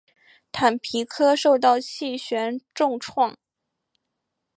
[0.51, 3.37] 坦皮科受到气旋重创。